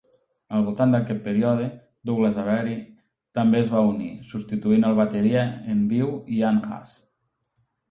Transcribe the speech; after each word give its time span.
Al 0.59 0.63
voltant 0.67 0.93
d'aquest 0.95 1.19
període, 1.27 1.67
Douglas 2.11 2.39
Avery 2.45 2.73
també 3.41 3.61
es 3.61 3.69
va 3.75 3.85
unir, 3.91 4.09
substituint 4.33 4.89
al 4.91 4.99
bateria 5.03 5.47
en 5.77 5.87
viu 5.95 6.11
Ian 6.41 6.61
Haas. 6.67 6.99